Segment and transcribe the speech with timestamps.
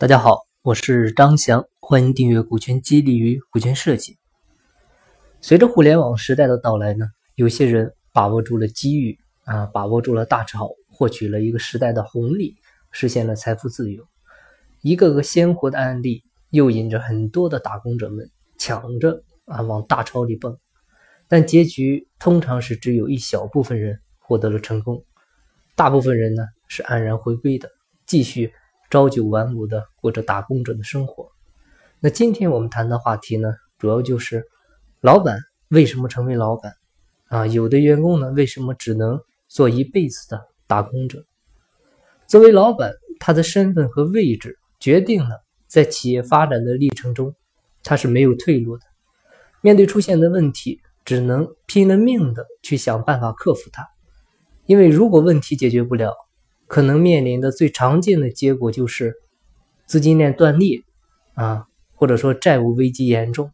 [0.00, 4.14] 大家好，我是张翔，欢迎订阅《股权激励与股权设计》。
[5.42, 7.04] 随着互联网时代的到来呢，
[7.34, 12.56] 有些人把握住了机遇啊，把握住了大潮，获取了一个时代的红利，
[12.90, 14.02] 实现了财富自由。
[14.80, 18.26] 一个个鲜活的案例，诱引着很多的打工者们
[18.56, 20.56] 抢着啊往大潮里蹦，
[21.28, 25.04] 但结局通常是只有一小部分人获得了成功，
[25.76, 27.68] 大部分人呢是安然回归的，
[28.06, 28.54] 继续。
[28.90, 31.30] 朝九晚五的过着打工者的生活。
[32.00, 34.44] 那今天我们谈的话题呢，主要就是
[35.00, 35.38] 老板
[35.68, 36.74] 为什么成为老板
[37.28, 37.46] 啊？
[37.46, 41.24] 有的员工呢，为什么只能做一辈子的打工者？
[42.26, 47.32] 作为老板，他的身份和位置决定了在企业发展的历程中，
[47.84, 48.82] 他是没有退路的。
[49.60, 53.86] 面对出现的问题，只能拼了命的去想办法克服它。
[54.66, 56.16] 因为如果问题解决不了，
[56.70, 59.16] 可能面临的最常见的结果就是
[59.86, 60.84] 资金链断裂
[61.34, 63.50] 啊，或者说债务危机严重。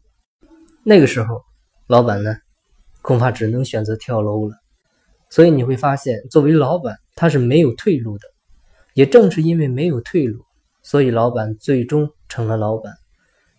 [0.83, 1.41] 那个时候，
[1.87, 2.35] 老板呢，
[3.01, 4.55] 恐怕只能选择跳楼了。
[5.31, 8.27] 所以你会发现，作为老板，他是没有退路的。
[8.93, 10.45] 也正是因为没有退路，
[10.83, 12.93] 所以老板最终成了老板。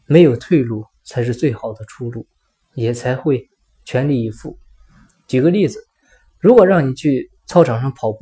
[0.07, 2.29] 没有退路才是最好的出路，
[2.75, 3.49] 也才会
[3.85, 4.57] 全力以赴。
[5.27, 5.85] 举个例子，
[6.39, 8.19] 如果让你去操场上跑步。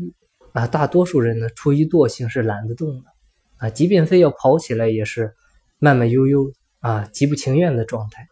[0.57, 3.05] 啊，大多数人呢，出于惰性是懒得动的，
[3.59, 5.35] 啊，即便非要跑起来，也是
[5.79, 8.27] 慢慢悠悠啊，极不情愿的状态。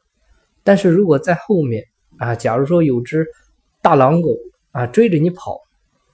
[0.63, 1.85] 但是如果在后面
[2.17, 3.27] 啊，假如说有只
[3.83, 4.31] 大狼狗
[4.71, 5.61] 啊追着你跑，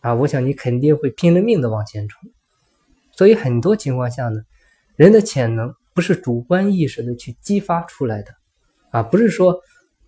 [0.00, 2.28] 啊，我想你肯定会拼了命的往前冲。
[3.12, 4.40] 所以很多情况下呢，
[4.96, 8.32] 人的潜能不是主观意识的去激发出来的，
[8.90, 9.60] 啊，不是说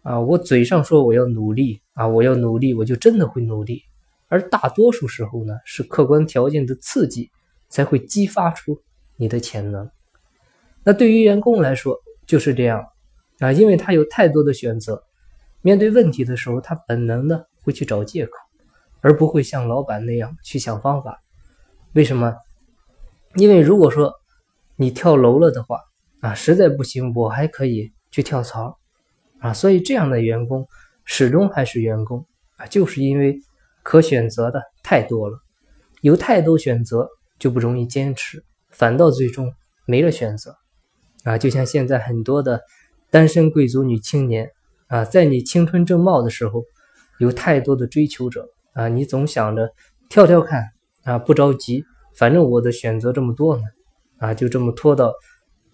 [0.03, 3.85] 啊，我嘴上说我要努力啊，我要努力，我就真的会努力。
[4.33, 7.31] 而大多数时候呢，是客观条件的刺激
[7.69, 8.81] 才会激发出
[9.17, 9.91] 你的潜能。
[10.83, 12.83] 那对于员工来说就是这样
[13.41, 15.05] 啊，因为他有太多的选择，
[15.61, 18.33] 面对问题的时候，他本能的会去找借口，
[19.03, 21.23] 而不会像老板那样去想方法。
[21.93, 22.35] 为什么？
[23.35, 24.15] 因为如果说
[24.77, 25.79] 你跳楼了的话
[26.21, 28.79] 啊，实在不行，我还可以去跳槽
[29.41, 29.53] 啊。
[29.53, 30.67] 所以这样的员工
[31.05, 32.27] 始终还是员工
[32.57, 33.39] 啊，就是因为。
[33.83, 35.39] 可选择的太多了，
[36.03, 39.53] 有太多选择就不容易坚持，反倒最终
[39.87, 40.57] 没了选择
[41.25, 41.37] 啊！
[41.37, 42.61] 就像现在很多的
[43.11, 44.49] 单身贵族女青年
[44.87, 46.63] 啊，在你青春正茂的时候，
[47.19, 49.69] 有太多的追求者啊，你总想着
[50.09, 50.65] 跳跳看
[51.03, 51.85] 啊，不着急，
[52.17, 53.63] 反正我的选择这么多呢
[54.19, 55.13] 啊，就这么拖到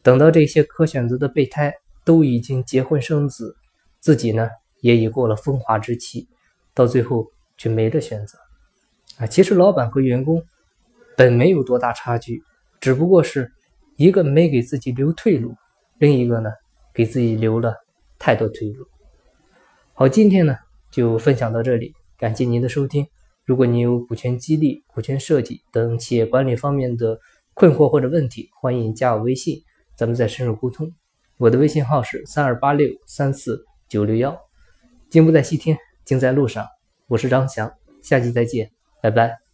[0.02, 1.72] 等到这些可选择的备胎
[2.04, 3.54] 都已经结婚生子，
[4.00, 4.48] 自己呢
[4.80, 6.26] 也已过了风华之期，
[6.74, 7.26] 到最后。
[7.58, 8.38] 却没得选择
[9.18, 9.26] 啊！
[9.26, 10.42] 其实老板和员工
[11.16, 12.42] 本没有多大差距，
[12.80, 13.50] 只不过是
[13.96, 15.52] 一个没给自己留退路，
[15.98, 16.50] 另一个呢
[16.94, 17.74] 给自己留了
[18.18, 18.86] 太多退路。
[19.92, 20.56] 好，今天呢
[20.92, 23.04] 就分享到这里，感谢您的收听。
[23.44, 27.18] 如果您有股权激励、股权设计等企业管理方面的
[27.54, 29.60] 困惑或者问题，欢迎加我微信，
[29.96, 30.88] 咱们再深入沟通。
[31.38, 34.38] 我的微信号是三二八六三四九六幺。
[35.10, 36.64] 金不在西天，金在路上。
[37.08, 38.70] 我是张翔，下期再见，
[39.02, 39.47] 拜拜。